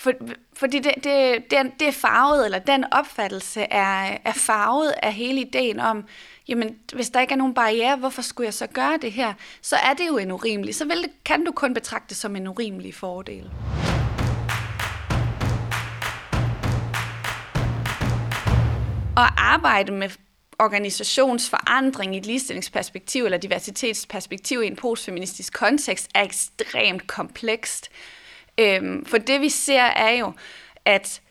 for, 0.01 0.12
fordi 0.53 0.79
det, 0.79 0.93
det, 0.96 1.43
det, 1.51 1.60
er, 1.60 1.63
det 1.79 1.88
er 1.88 1.91
farvet, 1.91 2.46
eller 2.46 2.60
den 2.60 2.86
opfattelse 2.91 3.62
er, 3.62 4.17
er 4.25 4.34
farvet 4.34 4.93
af 5.03 5.13
hele 5.13 5.41
ideen 5.41 5.79
om, 5.79 6.03
jamen 6.48 6.75
hvis 6.93 7.10
der 7.10 7.22
ikke 7.22 7.34
er 7.34 7.38
nogen 7.38 7.53
barriere, 7.53 7.96
hvorfor 7.96 8.22
skulle 8.22 8.46
jeg 8.46 8.53
så 8.53 8.67
gøre 8.67 8.98
det 9.01 9.12
her? 9.12 9.34
Så 9.62 9.75
er 9.75 9.93
det 9.93 10.08
jo 10.08 10.17
en 10.17 10.31
urimelig. 10.31 10.75
Så 10.75 10.86
vil 10.86 10.98
det, 10.98 11.12
kan 11.25 11.46
du 11.46 11.51
kun 11.51 11.74
betragte 11.74 12.10
det 12.10 12.17
som 12.17 12.36
en 12.36 12.48
urimelig 12.48 12.96
fordel. 12.96 13.51
At 19.17 19.34
arbejde 19.38 19.91
med 19.91 20.10
organisationsforandring 20.60 22.15
i 22.15 22.17
et 22.17 22.25
ligestillingsperspektiv 22.25 23.25
eller 23.25 23.38
diversitetsperspektiv 23.38 24.63
i 24.63 24.67
en 24.67 24.75
postfeministisk 24.75 25.53
kontekst 25.53 26.10
er 26.15 26.24
ekstremt 26.24 27.08
komplekst. 27.08 27.89
Øhm, 28.62 29.06
for 29.06 29.18
det 29.18 29.41
vi 29.41 29.50
ser 29.50 29.82
er 29.82 30.12
jo, 30.12 30.34
at 30.86 31.22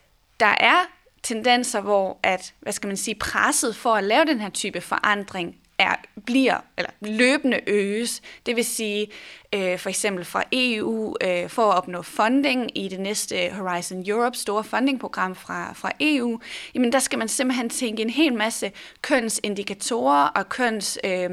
der 0.41 0.55
er 0.61 0.87
tendenser, 1.23 1.81
hvor 1.81 2.19
at, 2.23 2.55
hvad 2.61 2.73
skal 2.73 2.87
man 2.87 2.97
sige, 2.97 3.15
presset 3.15 3.77
for 3.77 3.95
at 3.95 4.05
lave 4.05 4.25
den 4.25 4.41
her 4.41 4.51
type 4.51 4.81
forandring 4.81 5.57
er, 5.79 5.95
bliver 6.27 6.57
eller 6.79 6.91
løbende 7.01 7.61
øges. 7.67 8.23
Det 8.47 8.57
vil 8.57 8.65
sige 8.65 9.09
øh, 9.55 9.79
for 9.79 9.89
eksempel 9.89 10.25
fra 10.25 10.45
EU 10.53 11.17
øh, 11.21 11.49
for 11.49 11.71
at 11.71 11.77
opnå 11.77 12.03
funding 12.03 12.79
i 12.79 12.89
det 12.89 13.01
næste 13.01 13.51
Horizon 13.53 14.05
Europe 14.07 14.37
store 14.37 14.65
fundingprogram 14.65 15.35
fra, 15.35 15.73
fra 15.73 15.91
EU, 16.01 16.41
jamen 16.75 16.93
der 16.93 16.99
skal 16.99 17.19
man 17.19 17.29
simpelthen 17.29 17.71
tænke 17.71 18.03
en 18.03 18.11
hel 18.11 18.35
masse 18.35 18.73
kønsindikatorer 19.03 20.27
og 20.27 20.49
køns 20.49 20.99
øh, 21.05 21.31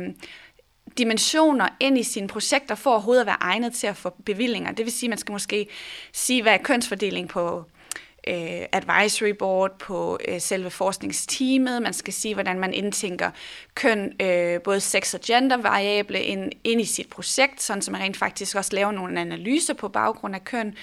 dimensioner 0.97 1.67
ind 1.79 1.97
i 1.97 2.03
sine 2.03 2.27
projekter 2.27 2.75
for 2.75 2.91
overhovedet 2.91 3.21
at 3.21 3.27
være 3.27 3.37
egnet 3.41 3.73
til 3.73 3.87
at 3.87 3.97
få 3.97 4.09
bevillinger. 4.25 4.71
Det 4.71 4.85
vil 4.85 4.93
sige, 4.93 5.07
at 5.07 5.09
man 5.09 5.17
skal 5.17 5.31
måske 5.31 5.67
sige, 6.13 6.41
hvad 6.41 6.53
er 6.53 6.57
kønsfordeling 6.57 7.29
på 7.29 7.63
øh, 8.27 8.65
advisory 8.71 9.29
board, 9.29 9.79
på 9.79 10.19
øh, 10.27 10.41
selve 10.41 10.69
forskningsteamet. 10.69 11.81
Man 11.81 11.93
skal 11.93 12.13
sige, 12.13 12.33
hvordan 12.33 12.59
man 12.59 12.73
indtænker 12.73 13.31
køn, 13.75 14.21
øh, 14.21 14.61
både 14.61 14.79
sex- 14.79 15.13
og 15.13 15.19
gender-variable 15.25 16.21
ind, 16.23 16.51
ind 16.63 16.81
i 16.81 16.85
sit 16.85 17.09
projekt, 17.09 17.61
sådan 17.61 17.81
så 17.81 17.91
man 17.91 18.01
rent 18.01 18.17
faktisk 18.17 18.55
også 18.55 18.75
laver 18.75 18.91
nogle 18.91 19.21
analyser 19.21 19.73
på 19.73 19.87
baggrund 19.87 20.35
af 20.35 20.43
køn. 20.43 20.75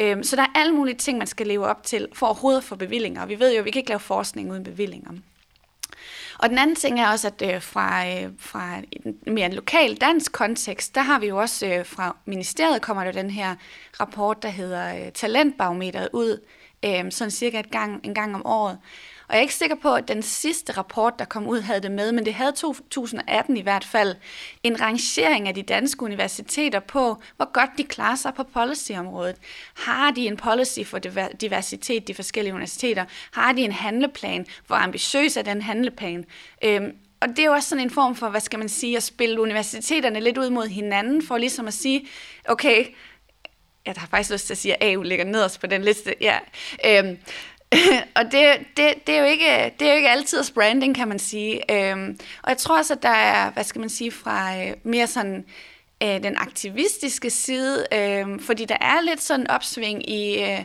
Øh, 0.00 0.24
så 0.24 0.36
der 0.36 0.42
er 0.42 0.52
alle 0.54 0.74
mulige 0.74 0.96
ting, 0.96 1.18
man 1.18 1.26
skal 1.26 1.46
leve 1.46 1.66
op 1.66 1.82
til 1.82 2.08
for 2.12 2.26
overhovedet 2.26 2.58
at 2.58 2.64
få 2.64 2.76
bevillinger. 2.76 3.22
Og 3.22 3.28
vi 3.28 3.40
ved 3.40 3.52
jo, 3.52 3.58
at 3.58 3.64
vi 3.64 3.70
kan 3.70 3.80
ikke 3.80 3.90
lave 3.90 4.00
forskning 4.00 4.50
uden 4.50 4.64
bevillinger. 4.64 5.10
Og 6.42 6.48
den 6.48 6.58
anden 6.58 6.76
ting 6.76 7.00
er 7.00 7.10
også, 7.10 7.26
at 7.28 7.54
øh, 7.54 7.62
fra, 7.62 8.08
øh, 8.08 8.30
fra 8.38 8.76
en 8.92 9.34
mere 9.34 9.50
lokal 9.50 9.94
dansk 9.94 10.32
kontekst, 10.32 10.94
der 10.94 11.00
har 11.00 11.18
vi 11.18 11.26
jo 11.26 11.36
også 11.36 11.66
øh, 11.66 11.86
fra 11.86 12.16
ministeriet 12.24 12.82
kommer 12.82 13.04
der 13.04 13.12
den 13.12 13.30
her 13.30 13.54
rapport, 14.00 14.42
der 14.42 14.48
hedder 14.48 14.94
øh, 14.94 15.12
Talentbarometeret 15.12 16.08
ud, 16.12 16.46
øh, 16.84 17.12
sådan 17.12 17.30
cirka 17.30 17.60
et 17.60 17.70
gang, 17.70 18.00
en 18.04 18.14
gang 18.14 18.34
om 18.34 18.46
året. 18.46 18.78
Og 19.30 19.36
jeg 19.36 19.38
er 19.38 19.42
ikke 19.42 19.54
sikker 19.54 19.76
på, 19.76 19.94
at 19.94 20.08
den 20.08 20.22
sidste 20.22 20.72
rapport, 20.72 21.18
der 21.18 21.24
kom 21.24 21.46
ud, 21.46 21.60
havde 21.60 21.80
det 21.80 21.90
med, 21.90 22.12
men 22.12 22.24
det 22.24 22.34
havde 22.34 22.52
2018 22.52 23.56
i 23.56 23.60
hvert 23.60 23.84
fald 23.84 24.16
en 24.62 24.80
rangering 24.80 25.48
af 25.48 25.54
de 25.54 25.62
danske 25.62 26.02
universiteter 26.02 26.80
på, 26.80 27.22
hvor 27.36 27.52
godt 27.52 27.70
de 27.78 27.84
klarer 27.84 28.16
sig 28.16 28.34
på 28.34 28.42
policyområdet. 28.42 29.36
Har 29.74 30.10
de 30.10 30.26
en 30.26 30.36
policy 30.36 30.80
for 30.84 30.98
diversitet, 31.40 32.08
de 32.08 32.14
forskellige 32.14 32.54
universiteter? 32.54 33.04
Har 33.32 33.52
de 33.52 33.62
en 33.62 33.72
handleplan? 33.72 34.46
Hvor 34.66 34.76
ambitiøs 34.76 35.36
er 35.36 35.42
den 35.42 35.62
handleplan? 35.62 36.24
Øhm, 36.64 36.92
og 37.20 37.28
det 37.28 37.38
er 37.38 37.44
jo 37.44 37.52
også 37.52 37.68
sådan 37.68 37.84
en 37.84 37.90
form 37.90 38.16
for, 38.16 38.28
hvad 38.28 38.40
skal 38.40 38.58
man 38.58 38.68
sige, 38.68 38.96
at 38.96 39.02
spille 39.02 39.40
universiteterne 39.40 40.20
lidt 40.20 40.38
ud 40.38 40.50
mod 40.50 40.66
hinanden, 40.66 41.26
for 41.26 41.38
ligesom 41.38 41.66
at 41.66 41.74
sige, 41.74 42.08
okay, 42.48 42.86
jeg 43.86 43.94
har 43.96 44.06
faktisk 44.06 44.30
lyst 44.30 44.46
til 44.46 44.54
at 44.54 44.58
sige, 44.58 44.82
at 44.82 44.94
AU 44.94 45.02
ligger 45.02 45.24
nederst 45.24 45.60
på 45.60 45.66
den 45.66 45.82
liste. 45.82 46.14
Ja. 46.20 46.38
Øhm, 46.86 47.18
og 48.16 48.24
det, 48.24 48.44
det, 48.76 48.94
det, 49.06 49.14
er 49.14 49.18
jo 49.18 49.24
ikke, 49.24 49.74
det 49.78 49.86
er 49.86 49.90
jo 49.90 49.96
ikke 49.96 50.10
altid 50.10 50.54
branding, 50.54 50.96
kan 50.96 51.08
man 51.08 51.18
sige. 51.18 51.72
Øhm, 51.72 52.18
og 52.42 52.50
jeg 52.50 52.58
tror 52.58 52.78
også, 52.78 52.94
at 52.94 53.02
der 53.02 53.08
er, 53.08 53.50
hvad 53.50 53.64
skal 53.64 53.80
man 53.80 53.88
sige, 53.88 54.12
fra 54.12 54.56
øh, 54.56 54.72
mere 54.82 55.06
sådan 55.06 55.44
øh, 56.02 56.22
den 56.22 56.36
aktivistiske 56.36 57.30
side, 57.30 57.86
øh, 57.92 58.40
fordi 58.40 58.64
der 58.64 58.76
er 58.80 59.00
lidt 59.00 59.22
sådan 59.22 59.50
opsving 59.50 60.10
i, 60.10 60.42
øh, 60.42 60.60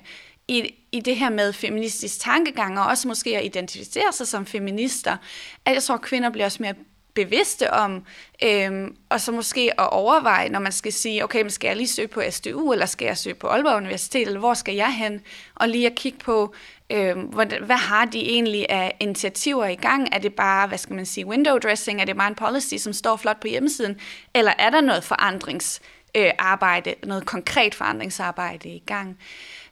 i, 0.47 0.75
i 0.91 0.99
det 0.99 1.15
her 1.15 1.29
med 1.29 1.53
feministisk 1.53 2.19
tankegang, 2.19 2.79
og 2.79 2.85
også 2.85 3.07
måske 3.07 3.37
at 3.37 3.45
identificere 3.45 4.13
sig 4.13 4.27
som 4.27 4.45
feminister, 4.45 5.17
at 5.65 5.73
jeg 5.73 5.83
tror, 5.83 5.95
at 5.95 6.01
kvinder 6.01 6.29
bliver 6.29 6.45
også 6.45 6.63
mere 6.63 6.73
bevidste 7.15 7.73
om, 7.73 8.03
øhm, 8.43 8.95
og 9.09 9.21
så 9.21 9.31
måske 9.31 9.71
at 9.79 9.89
overveje, 9.89 10.49
når 10.49 10.59
man 10.59 10.71
skal 10.71 10.93
sige, 10.93 11.23
okay, 11.23 11.41
men 11.41 11.49
skal 11.49 11.67
jeg 11.67 11.77
lige 11.77 11.87
søge 11.87 12.07
på 12.07 12.21
SDU, 12.29 12.71
eller 12.71 12.85
skal 12.85 13.05
jeg 13.05 13.17
søge 13.17 13.35
på 13.35 13.47
Aalborg 13.47 13.75
Universitet, 13.75 14.27
eller 14.27 14.39
hvor 14.39 14.53
skal 14.53 14.75
jeg 14.75 14.93
hen, 14.93 15.21
og 15.55 15.69
lige 15.69 15.85
at 15.85 15.95
kigge 15.95 16.19
på, 16.19 16.55
Øh, 16.89 17.17
hvad, 17.17 17.45
hvad 17.45 17.75
har 17.75 18.05
de 18.05 18.19
egentlig 18.19 18.65
af 18.69 18.97
initiativer 18.99 19.65
i 19.65 19.75
gang? 19.75 20.07
Er 20.11 20.19
det 20.19 20.33
bare, 20.33 20.67
hvad 20.67 20.77
skal 20.77 20.95
man 20.95 21.05
sige, 21.05 21.27
window 21.27 21.57
dressing? 21.57 22.01
Er 22.01 22.05
det 22.05 22.17
bare 22.17 22.27
en 22.27 22.35
policy, 22.35 22.75
som 22.75 22.93
står 22.93 23.15
flot 23.15 23.39
på 23.39 23.47
hjemmesiden? 23.47 23.99
Eller 24.33 24.53
er 24.59 24.69
der 24.69 24.81
noget 24.81 25.03
forandrings 25.03 25.81
øh, 26.15 26.31
noget 27.03 27.25
konkret 27.25 27.75
forandringsarbejde 27.75 28.69
i 28.69 28.83
gang? 28.85 29.17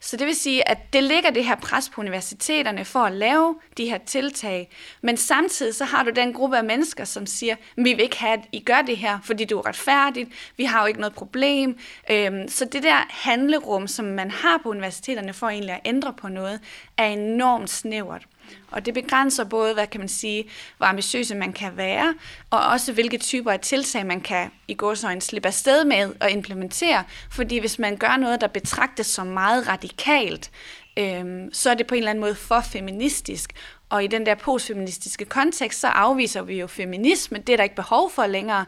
Så 0.03 0.17
det 0.17 0.27
vil 0.27 0.35
sige, 0.35 0.69
at 0.69 0.93
det 0.93 1.03
ligger 1.03 1.29
det 1.31 1.45
her 1.45 1.55
pres 1.55 1.89
på 1.89 2.01
universiteterne 2.01 2.85
for 2.85 2.99
at 2.99 3.11
lave 3.11 3.55
de 3.77 3.85
her 3.85 3.97
tiltag, 3.97 4.69
men 5.01 5.17
samtidig 5.17 5.75
så 5.75 5.85
har 5.85 6.03
du 6.03 6.09
den 6.09 6.33
gruppe 6.33 6.57
af 6.57 6.63
mennesker, 6.63 7.05
som 7.05 7.25
siger, 7.25 7.55
vi 7.75 7.93
vil 7.93 7.99
ikke 7.99 8.19
have, 8.19 8.33
at 8.33 8.45
I 8.51 8.59
gør 8.59 8.81
det 8.81 8.97
her, 8.97 9.19
fordi 9.23 9.43
det 9.43 9.55
er 9.55 9.67
retfærdigt, 9.67 10.29
vi 10.57 10.63
har 10.63 10.81
jo 10.81 10.87
ikke 10.87 10.99
noget 10.99 11.15
problem. 11.15 11.77
Øhm, 12.11 12.47
så 12.47 12.65
det 12.65 12.83
der 12.83 13.05
handlerum, 13.09 13.87
som 13.87 14.05
man 14.05 14.31
har 14.31 14.59
på 14.63 14.69
universiteterne 14.69 15.33
for 15.33 15.49
egentlig 15.49 15.75
at 15.75 15.81
ændre 15.85 16.13
på 16.13 16.27
noget, 16.27 16.59
er 16.97 17.05
enormt 17.05 17.69
snævert. 17.69 18.27
Og 18.71 18.85
det 18.85 18.93
begrænser 18.93 19.43
både, 19.43 19.73
hvad 19.73 19.87
kan 19.87 19.99
man 19.99 20.09
sige, 20.09 20.45
hvor 20.77 20.85
ambitiøse 20.85 21.35
man 21.35 21.53
kan 21.53 21.77
være, 21.77 22.13
og 22.49 22.59
også 22.59 22.93
hvilke 22.93 23.17
typer 23.17 23.51
af 23.51 23.59
tiltag 23.59 24.05
man 24.05 24.21
kan 24.21 24.51
i 24.67 24.73
gåsøjne 24.73 25.21
slippe 25.21 25.47
afsted 25.47 25.85
med 25.85 26.13
at 26.19 26.31
implementere. 26.31 27.03
Fordi 27.31 27.57
hvis 27.57 27.79
man 27.79 27.97
gør 27.97 28.17
noget, 28.17 28.41
der 28.41 28.47
betragtes 28.47 29.07
som 29.07 29.27
meget 29.27 29.67
radikalt, 29.67 30.51
øhm, 30.97 31.53
så 31.53 31.69
er 31.69 31.73
det 31.73 31.87
på 31.87 31.95
en 31.95 31.99
eller 31.99 32.09
anden 32.09 32.21
måde 32.21 32.35
for 32.35 32.61
feministisk. 32.61 33.53
Og 33.89 34.03
i 34.03 34.07
den 34.07 34.25
der 34.25 34.35
postfeministiske 34.35 35.25
kontekst, 35.25 35.79
så 35.79 35.87
afviser 35.87 36.41
vi 36.41 36.59
jo 36.59 36.67
feminisme. 36.67 37.37
Det 37.37 37.53
er 37.53 37.57
der 37.57 37.63
ikke 37.63 37.75
behov 37.75 38.11
for 38.11 38.27
længere. 38.27 38.65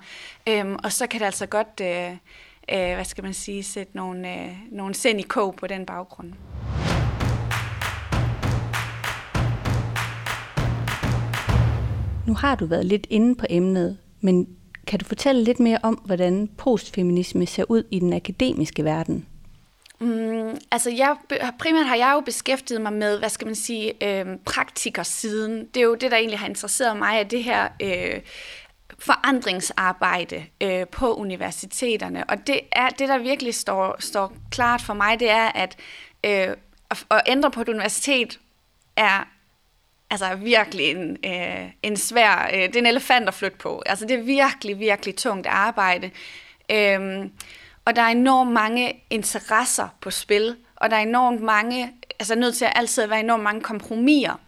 Øhm, 0.50 0.76
og 0.84 0.92
så 0.92 1.08
kan 1.08 1.20
det 1.20 1.26
altså 1.26 1.46
godt, 1.46 1.82
øh, 1.82 2.12
øh, 2.72 2.96
hvad 2.96 3.06
skal 3.06 3.24
man 3.24 3.34
sige, 3.34 3.64
sætte 3.64 3.98
nogle, 3.98 4.34
øh, 4.34 4.52
nogle 4.72 4.96
sind 4.96 5.20
i 5.20 5.24
kog 5.24 5.56
på 5.56 5.68
den 5.68 5.86
baggrund. 5.86 6.34
Nu 12.28 12.34
har 12.34 12.56
du 12.56 12.66
været 12.66 12.86
lidt 12.86 13.08
inde 13.10 13.36
på 13.36 13.46
emnet, 13.50 13.98
men 14.22 14.48
kan 14.88 15.00
du 15.00 15.06
fortælle 15.06 15.44
lidt 15.44 15.60
mere 15.60 15.78
om, 15.84 15.94
hvordan 15.94 16.50
postfeminisme 16.58 17.46
ser 17.46 17.66
ud 17.70 17.84
i 17.92 18.00
den 18.00 18.14
akademiske 18.14 18.84
verden? 18.84 19.26
Mm, 20.00 20.58
altså 20.72 20.90
jeg, 20.90 21.16
primært 21.60 21.86
har 21.86 21.96
jeg 21.96 22.12
jo 22.16 22.20
beskæftiget 22.20 22.82
mig 22.82 22.94
med, 22.94 23.20
hvad 23.20 23.30
skal 23.30 23.46
man 23.46 23.56
sige, 23.56 23.94
øh, 24.04 24.26
praktikersiden. 24.46 25.68
Det 25.74 25.78
er 25.78 25.86
jo 25.86 25.96
det, 25.96 26.12
der 26.12 26.18
egentlig 26.18 26.40
har 26.40 26.48
interesseret 26.48 26.98
mig, 26.98 27.20
at 27.20 27.32
det 27.32 27.44
her 27.44 27.68
øh, 27.82 28.22
forandringsarbejde 29.00 30.44
øh, 30.62 30.88
på 30.88 31.16
universiteterne. 31.16 32.24
Og 32.30 32.48
det 32.48 32.60
er 32.72 32.90
det, 32.90 33.10
der 33.10 33.18
virkelig 33.18 33.56
står, 33.56 33.96
står 34.00 34.34
klart 34.52 34.82
for 34.82 34.94
mig, 34.94 35.20
det 35.20 35.30
er, 35.30 35.48
at 35.48 35.78
øh, 36.24 36.56
at, 37.12 37.22
ændre 37.28 37.52
på 37.52 37.62
et 37.62 37.70
universitet 37.70 38.40
er 38.96 39.28
altså 40.24 40.36
virkelig 40.36 40.86
en, 40.92 41.18
øh, 41.26 41.70
en 41.84 41.98
svær, 41.98 42.50
øh, 42.54 42.60
det 42.62 42.76
er 42.76 42.80
en 42.80 42.86
elefant 42.86 43.28
at 43.28 43.34
flytte 43.34 43.58
på. 43.58 43.84
Altså 43.86 44.06
det 44.06 44.20
er 44.20 44.24
virkelig, 44.24 44.80
virkelig 44.80 45.16
tungt 45.16 45.48
arbejde. 45.48 46.12
Øhm, 46.72 47.32
og 47.86 47.96
der 47.96 48.02
er 48.02 48.08
enormt 48.08 48.52
mange 48.52 49.04
interesser 49.10 49.88
på 50.02 50.12
spil, 50.12 50.56
og 50.76 50.90
der 50.90 50.96
er 50.96 51.02
enormt 51.02 51.42
mange, 51.42 51.92
altså 52.20 52.36
nødt 52.36 52.56
til 52.56 52.66
at 52.66 52.74
altid 52.76 53.08
være 53.08 53.20
enormt 53.20 53.44
mange 53.44 53.62
kompromiser 53.62 54.40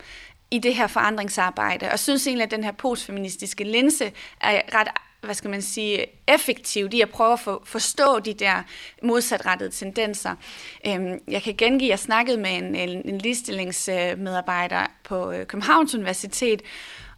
i 0.51 0.59
det 0.59 0.75
her 0.75 0.87
forandringsarbejde. 0.87 1.85
Og 1.85 1.91
jeg 1.91 1.99
synes 1.99 2.27
egentlig, 2.27 2.43
at 2.43 2.51
den 2.51 2.63
her 2.63 2.71
postfeministiske 2.71 3.63
linse 3.63 4.11
er 4.41 4.61
ret 4.73 4.87
hvad 5.21 5.35
skal 5.35 5.49
man 5.49 5.61
sige, 5.61 6.05
effektivt 6.27 6.93
i 6.93 7.01
at 7.01 7.09
prøve 7.09 7.33
at 7.33 7.39
for, 7.39 7.61
forstå 7.65 8.19
de 8.19 8.33
der 8.33 8.63
modsatrettede 9.03 9.69
tendenser. 9.69 10.35
Øhm, 10.87 11.19
jeg 11.27 11.43
kan 11.43 11.55
gengive, 11.57 11.87
at 11.87 11.91
jeg 11.91 11.99
snakkede 11.99 12.37
med 12.37 12.57
en, 12.57 12.75
en, 12.75 13.01
en 13.05 13.17
ligestillingsmedarbejder 13.17 14.85
på 15.03 15.31
øh, 15.31 15.45
Københavns 15.45 15.95
Universitet, 15.95 16.61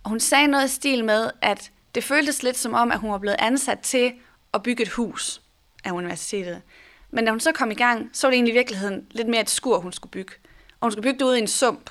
og 0.03 0.09
hun 0.09 0.19
sagde 0.19 0.47
noget 0.47 0.65
i 0.65 0.75
stil 0.75 1.05
med, 1.05 1.29
at 1.41 1.71
det 1.95 2.03
føltes 2.03 2.43
lidt 2.43 2.57
som 2.57 2.73
om, 2.73 2.91
at 2.91 2.99
hun 2.99 3.11
var 3.11 3.17
blevet 3.17 3.37
ansat 3.39 3.79
til 3.79 4.13
at 4.53 4.63
bygge 4.63 4.83
et 4.83 4.89
hus 4.89 5.41
af 5.83 5.91
universitetet. 5.91 6.61
Men 7.11 7.25
da 7.25 7.31
hun 7.31 7.39
så 7.39 7.51
kom 7.51 7.71
i 7.71 7.75
gang, 7.75 8.09
så 8.13 8.27
var 8.27 8.31
det 8.31 8.35
egentlig 8.35 8.53
i 8.53 8.57
virkeligheden 8.57 9.07
lidt 9.11 9.27
mere 9.27 9.41
et 9.41 9.49
skur, 9.49 9.79
hun 9.79 9.93
skulle 9.93 10.11
bygge. 10.11 10.33
Og 10.79 10.85
hun 10.85 10.91
skulle 10.91 11.03
bygge 11.03 11.19
det 11.19 11.25
ud 11.25 11.35
i 11.35 11.39
en 11.39 11.47
sump, 11.47 11.89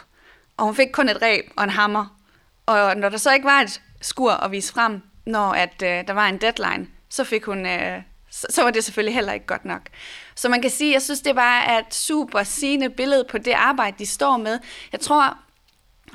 og 0.56 0.64
hun 0.64 0.74
fik 0.74 0.88
kun 0.92 1.08
et 1.08 1.22
reb 1.22 1.44
og 1.56 1.64
en 1.64 1.70
hammer. 1.70 2.18
Og 2.66 2.96
når 2.96 3.08
der 3.08 3.16
så 3.16 3.32
ikke 3.32 3.44
var 3.44 3.60
et 3.60 3.82
skur 4.00 4.32
at 4.32 4.52
vise 4.52 4.72
frem, 4.72 5.02
når 5.28 5.52
at, 5.52 5.82
øh, 5.82 6.06
der 6.06 6.12
var 6.12 6.28
en 6.28 6.38
deadline, 6.38 6.86
så 7.08 7.24
fik 7.24 7.44
hun... 7.44 7.66
Øh, 7.66 8.02
så, 8.30 8.46
så 8.50 8.62
var 8.62 8.70
det 8.70 8.84
selvfølgelig 8.84 9.14
heller 9.14 9.32
ikke 9.32 9.46
godt 9.46 9.64
nok. 9.64 9.80
Så 10.34 10.48
man 10.48 10.62
kan 10.62 10.70
sige, 10.70 10.92
jeg 10.92 11.02
synes, 11.02 11.20
det 11.20 11.36
var 11.36 11.78
et 11.78 11.94
super 11.94 12.42
sigende 12.42 12.90
billede 12.90 13.24
på 13.30 13.38
det 13.38 13.52
arbejde, 13.52 13.96
de 13.98 14.06
står 14.06 14.36
med. 14.36 14.58
Jeg 14.92 15.00
tror, 15.00 15.38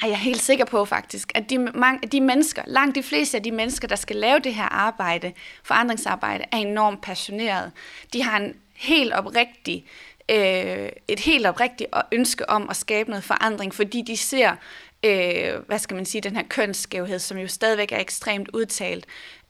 og 0.01 0.08
jeg 0.08 0.12
er 0.12 0.15
helt 0.15 0.41
sikker 0.41 0.65
på 0.65 0.86
faktisk, 0.86 1.32
at 1.36 1.50
de, 1.50 1.58
mange, 1.58 2.08
de 2.08 2.22
mennesker, 2.22 2.62
langt 2.67 2.96
de 2.96 3.03
fleste 3.03 3.38
af 3.38 3.43
de 3.43 3.51
mennesker, 3.51 3.88
der 3.88 3.96
skal 3.96 4.15
lave 4.15 4.39
det 4.39 4.53
her 4.53 4.63
arbejde, 4.63 5.34
forandringsarbejde, 5.63 6.46
er 6.51 6.58
enormt 6.58 7.01
passionerede. 7.01 7.72
De 8.13 8.24
har 8.24 8.38
en 8.38 8.53
helt 8.75 9.13
oprigtig, 9.13 9.86
øh, 10.29 10.89
et 11.08 11.20
helt 11.20 11.46
oprigtigt 11.46 11.89
ønske 12.12 12.50
om 12.50 12.70
at 12.70 12.75
skabe 12.75 13.10
noget 13.10 13.24
forandring, 13.24 13.74
fordi 13.74 14.01
de 14.01 14.17
ser 14.17 14.55
øh, 15.03 15.53
hvad 15.67 15.79
skal 15.79 15.95
man 15.95 16.05
sige, 16.05 16.22
den 16.22 16.36
her 16.36 16.43
kønsskævhed, 16.50 17.19
som 17.19 17.38
jo 17.38 17.48
stadigvæk 17.48 17.91
er 17.91 18.00
ekstremt 18.00 18.50
udtalt, 18.53 19.05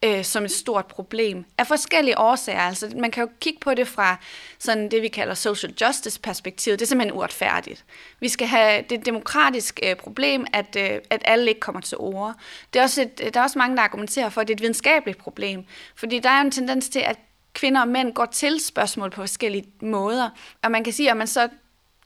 øh, 0.05 0.23
som 0.23 0.43
et 0.43 0.51
stort 0.51 0.85
problem. 0.85 1.45
Af 1.57 1.67
forskellige 1.67 2.17
årsager. 2.17 2.59
Altså, 2.59 2.93
man 2.95 3.11
kan 3.11 3.23
jo 3.23 3.29
kigge 3.39 3.59
på 3.59 3.73
det 3.73 3.87
fra 3.87 4.17
sådan 4.59 4.91
det, 4.91 5.01
vi 5.01 5.07
kalder 5.07 5.33
social 5.33 5.73
justice 5.81 6.19
perspektivet. 6.19 6.79
Det 6.79 6.85
er 6.85 6.87
simpelthen 6.87 7.17
uretfærdigt. 7.17 7.85
Vi 8.19 8.27
skal 8.27 8.47
have 8.47 8.83
det 8.89 9.05
demokratiske 9.05 9.33
demokratisk 9.43 9.79
øh, 9.83 9.95
problem, 9.95 10.45
at, 10.53 10.75
øh, 10.79 10.99
at 11.09 11.21
alle 11.25 11.47
ikke 11.47 11.59
kommer 11.59 11.81
til 11.81 11.97
ord. 11.97 12.33
Det 12.73 12.79
er 12.79 12.83
også 12.83 13.01
et, 13.01 13.33
der 13.33 13.39
er 13.39 13.43
også 13.43 13.59
mange, 13.59 13.77
der 13.77 13.83
argumenterer 13.83 14.29
for, 14.29 14.41
at 14.41 14.47
det 14.47 14.53
er 14.53 14.55
et 14.55 14.61
videnskabeligt 14.61 15.17
problem. 15.17 15.65
Fordi 15.95 16.19
der 16.19 16.29
er 16.29 16.41
en 16.41 16.51
tendens 16.51 16.89
til, 16.89 16.99
at 16.99 17.19
kvinder 17.53 17.81
og 17.81 17.87
mænd 17.87 18.13
går 18.13 18.25
til 18.25 18.59
spørgsmål 18.59 19.09
på 19.09 19.21
forskellige 19.21 19.65
måder. 19.81 20.29
Og 20.63 20.71
man 20.71 20.83
kan 20.83 20.93
sige, 20.93 21.11
at 21.11 21.17
man 21.17 21.27
så 21.27 21.49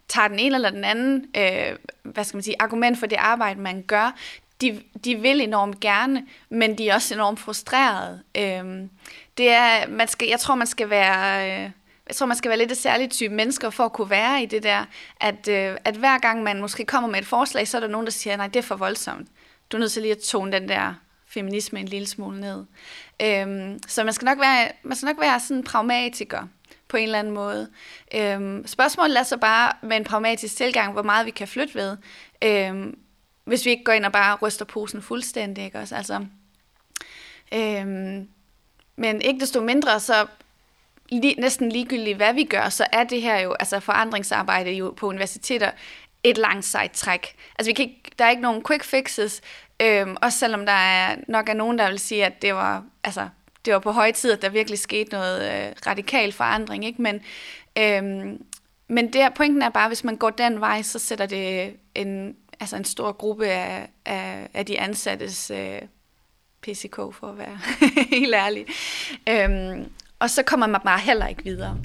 tager 0.08 0.28
den 0.28 0.40
ene 0.40 0.56
eller 0.56 0.70
den 0.70 0.84
anden 0.84 1.26
øh, 1.38 1.76
hvad 2.04 2.24
skal 2.24 2.38
man 2.38 2.44
sige, 2.44 2.56
argument 2.60 3.00
for 3.00 3.06
det 3.06 3.16
arbejde, 3.16 3.60
man 3.60 3.82
gør, 3.82 4.16
de, 4.62 4.82
de 5.04 5.16
vil 5.16 5.42
enormt 5.42 5.80
gerne, 5.80 6.26
men 6.50 6.78
de 6.78 6.90
er 6.90 6.96
også 6.96 7.14
enormt 7.14 7.40
frustrerede. 7.40 8.24
Øh, 8.38 8.90
det 9.38 9.50
er, 9.50 9.88
man 9.88 10.08
skal, 10.08 10.28
jeg 10.28 10.40
tror, 10.40 10.56
man 10.56 10.68
skal 10.68 10.90
være... 10.90 11.50
Øh, 11.50 11.72
jeg 12.08 12.16
tror, 12.16 12.26
man 12.26 12.38
skal 12.38 12.50
være 12.50 12.58
lidt 12.58 12.72
et 12.72 12.78
særligt 12.78 13.12
type 13.12 13.34
mennesker 13.34 13.70
for 13.70 13.86
at 13.86 13.94
kunne 13.94 14.10
være 14.10 14.44
i 14.44 14.46
det 14.46 14.64
der, 14.64 14.86
at, 15.22 15.48
øh, 15.48 15.78
at 15.86 15.96
hver 15.96 16.18
gang 16.18 16.44
man 16.44 16.62
måske 16.62 16.86
kommer 16.86 17.10
med 17.10 17.20
et 17.20 17.26
forslag, 17.26 17.68
så 17.68 17.78
er 17.78 17.82
der 17.82 17.88
nogen, 17.88 18.06
der 18.06 18.12
siger, 18.12 18.38
nej, 18.38 18.48
det 18.48 18.56
er 18.56 18.64
for 18.64 18.76
voldsomt. 18.76 19.28
Du 19.72 19.78
er 19.78 19.80
nødt 19.80 19.92
til 19.92 20.02
lige 20.02 20.12
at 20.12 20.18
tone 20.18 20.52
den 20.52 20.70
der 20.70 20.94
feminisme 21.28 21.80
en 21.80 21.88
lille 21.88 22.08
smule 22.08 22.40
ned. 22.40 22.66
Øhm, 23.22 23.80
så 23.88 24.04
man 24.04 24.14
skal 24.14 24.26
nok 24.26 24.40
være, 24.40 24.72
man 24.84 24.96
skal 24.96 25.08
nok 25.08 25.20
være 25.20 25.40
sådan 25.40 25.58
en 25.58 25.64
pragmatiker 25.64 26.48
på 26.88 26.98
en 26.98 27.04
eller 27.04 27.20
anden 27.20 27.34
måde. 27.34 27.70
Øhm, 28.14 28.68
spørgsmålet 28.68 29.20
er 29.20 29.24
så 29.24 29.38
bare 29.38 29.72
med 29.82 29.98
en 29.98 30.04
pragmatisk 30.04 30.56
tilgang, 30.56 30.94
hvor 30.94 31.02
meget 31.02 31.26
vi 31.26 31.32
kan 31.32 31.48
flytte 31.48 31.76
ved, 31.76 31.98
øhm, 32.42 33.00
hvis 33.44 33.66
vi 33.66 33.70
ikke 33.70 33.84
går 33.84 33.92
ind 33.92 34.06
og 34.06 34.12
bare 34.12 34.38
ryster 34.42 34.66
posen 34.66 35.02
fuldstændig. 35.02 35.64
Ikke 35.66 35.80
også? 35.80 35.96
Altså, 35.96 36.26
øhm, 37.54 38.28
men 38.96 39.22
ikke 39.22 39.40
desto 39.40 39.62
mindre, 39.62 40.00
så 40.00 40.28
lige, 41.10 41.36
næsten 41.36 41.72
ligegyldigt, 41.72 42.18
hvad 42.18 42.34
vi 42.34 42.44
gør, 42.44 42.70
så 42.70 42.86
er 42.92 43.04
det 43.04 43.22
her 43.22 43.40
jo, 43.40 43.54
altså 43.54 43.80
forandringsarbejde 43.80 44.72
jo 44.72 44.94
på 44.98 45.08
universiteter, 45.08 45.72
et 46.24 46.38
langt 46.38 46.66
sejt 46.66 46.92
træk. 46.92 47.36
Altså 47.60 47.70
vi 47.70 47.74
kan 47.74 47.86
ikke, 47.86 48.12
der 48.20 48.26
er 48.26 48.30
ikke 48.30 48.42
nogen 48.42 48.64
quick 48.68 48.84
fixes, 48.84 49.42
øhm, 49.82 50.16
også 50.22 50.40
selvom 50.40 50.66
der 50.66 50.72
er 50.74 51.16
nok 51.28 51.50
er 51.50 51.54
nogen, 51.54 51.78
der 51.78 51.90
vil 51.90 52.00
sige, 52.00 52.26
at 52.26 52.42
det 52.42 52.54
var, 52.54 52.84
altså, 53.04 53.30
det 53.68 53.74
var 53.74 53.80
på 53.80 53.92
høje 53.92 54.12
tid, 54.12 54.32
at 54.32 54.42
der 54.42 54.50
virkelig 54.50 54.80
skete 54.80 55.12
noget 55.12 55.42
øh, 55.42 55.74
radikal 55.88 56.32
forandring. 56.32 56.86
Ikke? 56.86 57.02
Men, 57.02 57.22
øhm, 57.78 58.44
men 58.90 59.14
der, 59.14 59.30
pointen 59.30 59.62
er 59.62 59.70
bare, 59.70 59.84
at 59.84 59.90
hvis 59.90 60.04
man 60.04 60.16
går 60.16 60.30
den 60.30 60.60
vej, 60.60 60.82
så 60.82 61.00
sætter 61.00 61.26
det 61.26 61.74
en, 61.96 62.36
altså 62.60 62.76
en 62.76 62.86
stor 62.86 63.12
gruppe 63.12 63.48
af, 63.48 63.90
af, 64.06 64.50
af 64.54 64.66
de 64.66 64.80
ansattes 64.80 65.52
øh, 65.52 65.82
PCK, 66.62 66.96
for 66.96 67.28
at 67.28 67.38
være 67.38 67.60
helt 68.20 68.36
ærlig. 68.36 68.66
Øhm, 69.30 69.92
og 70.20 70.30
så 70.30 70.44
kommer 70.44 70.68
man 70.68 70.82
bare 70.86 71.00
heller 71.00 71.28
ikke 71.28 71.44
videre. 71.44 71.78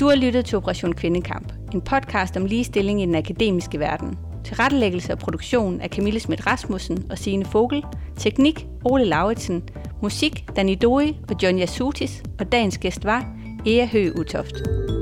Du 0.00 0.08
har 0.08 0.16
lyttet 0.16 0.44
til 0.44 0.58
Operation 0.58 0.92
Kvindekamp, 0.92 1.52
en 1.74 1.82
podcast 1.82 2.36
om 2.36 2.44
ligestilling 2.44 3.02
i 3.02 3.06
den 3.06 3.14
akademiske 3.14 3.78
verden. 3.78 4.18
Tilrettelæggelse 4.44 5.12
og 5.12 5.18
produktion 5.18 5.80
af 5.80 5.90
Camille 5.90 6.20
Schmidt 6.20 6.46
Rasmussen 6.46 7.06
og 7.10 7.18
Signe 7.18 7.44
Fogel. 7.44 7.84
Teknik 8.16 8.66
Ole 8.84 9.04
Lauritsen. 9.04 9.68
Musik 10.02 10.56
Danny 10.56 10.78
Doi 10.82 11.16
og 11.30 11.42
John 11.42 11.58
Yasutis. 11.58 12.22
Og 12.40 12.52
dagens 12.52 12.78
gæst 12.78 13.04
var 13.04 13.36
Ea 13.66 13.86
Høgh 13.86 14.18
Utoft. 14.18 14.95